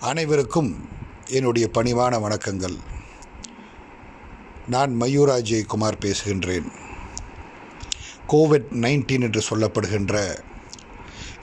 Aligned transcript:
அனைவருக்கும் 0.00 0.88
என்னுடைய 1.30 1.68
பணிவான 1.74 2.14
வணக்கங்கள். 2.26 2.76
நான் 4.68 5.00
மயூரா 5.00 5.34
ஜெயக்குமார் 5.48 5.98
பேசுகின்றேன். 6.00 6.68
கோவிட் 8.28 8.70
நைன்டீன் 8.84 9.20
என்று 9.20 9.42
சொல்லப்படுகின்ற 9.50 10.38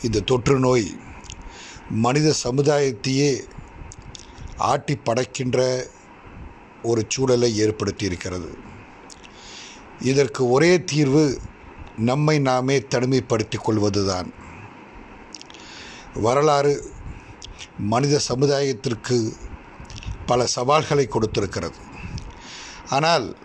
இந்த 0.01 0.19
தொற்று 0.19 0.59
நோய் 0.59 0.95
மனித 1.89 2.33
சமுதாயத்தையே 2.43 3.39
ஆட்டி 4.57 4.95
படைக்கின்ற 4.95 5.85
ஒரு 6.83 7.05
சூழலை 7.07 7.57
ஏற்படுத்தி 7.57 8.05
இருக்கிறது 8.05 8.57
இதற்கு 9.99 10.49
ஒரே 10.49 10.83
தீர்வு 10.83 11.39
நம்மை 11.97 12.39
நாமே 12.39 12.79
தனிமைப்படுத்திக் 12.79 13.63
கொள்வதுதான். 13.63 14.33
வரலாறு 16.13 16.95
மனித 17.91 18.21
சமுதாயத்திற்கு 18.29 19.17
பல 20.25 20.47
சவால்களை 20.55 21.05
கொடுத்திருக்கிறது. 21.07 21.77
ஆனால் 22.89 23.35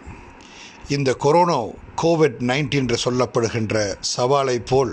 இந்த 0.89 1.11
கொரோனா 1.15 1.59
கோவிட் 2.03 2.39
நைன்டீன் 2.51 2.83
என்று 2.83 2.99
சொல்லப்படுகின்ற 3.05 3.77
சவாலை 4.17 4.59
போல் 4.67 4.93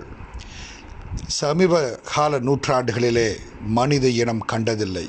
சமீப 1.40 1.74
கால 2.14 2.40
நூற்றாண்டுகளிலே 2.40 3.30
மனித 3.80 4.06
இனம் 4.22 4.46
கண்டதில்லை. 4.46 5.08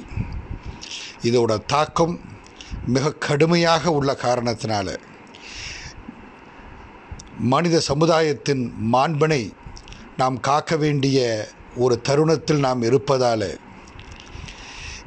இதோட 1.23 1.53
தாக்கம் 1.67 2.15
மிக 2.87 3.13
கடுமையாக 3.27 3.93
உள்ள 3.93 4.11
காரணத்தினால 4.23 4.89
மனித 7.53 7.77
சமுதாயத்தின் 7.81 8.63
மாண்பனை 8.93 9.43
நாம் 10.17 10.37
காக்க 10.41 10.77
வேண்டிய 10.77 11.19
ஒரு 11.77 11.95
தருணத்தில் 12.09 12.65
நாம் 12.67 12.83
இருப்பதால் 12.83 13.49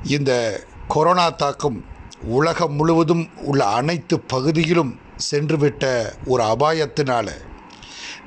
இந்த 0.04 0.64
கொரோனா 0.88 1.30
தாக்கம் 1.30 1.86
உலகம் 2.22 2.74
முழுவதும் 2.74 3.28
உள்ள 3.38 3.66
அனைத்து 3.66 4.20
பகுதியிலும் 4.20 5.00
சென்றுவிட்ட 5.32 6.14
ஒரு 6.26 6.44
அபாயத்தினால் 6.44 7.32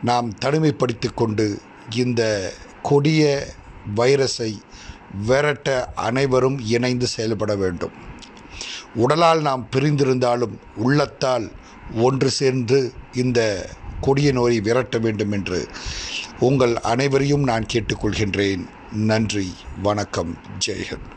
நாம் 0.03 0.35
தனிமைப்படுத்தி 0.35 1.15
கொண்டு 1.15 1.61
இந்த 1.91 2.53
கொடிய 2.83 3.47
வைரஸை 3.97 4.59
விரட்ட 5.27 5.93
அனைவரும் 5.95 6.59
இணைந்து 6.59 7.07
செயல்பட 7.07 7.57
வேண்டும். 7.57 7.93
உடலால் 8.95 9.41
நாம் 9.41 9.69
பிரிந்திருந்தாலும் 9.73 10.59
உள்ளத்தால் 10.77 11.51
ஒன்று 11.95 12.31
சேர்ந்து 12.31 12.93
இந்த 13.13 13.69
கொடிய 14.01 14.33
நோயை 14.33 14.61
விரட்ட 14.61 14.99
வேண்டும் 14.99 15.33
என்று 15.33 15.69
உங்கள் 16.41 16.77
அனைவரையும் 16.77 17.43
நான் 17.43 17.67
கேட்டுக்கொள்கின்றேன். 17.73 18.67
நன்றி 18.93 19.55
வணக்கம் 19.83 20.39
ஜெய்ஹிந்த். 20.67 21.15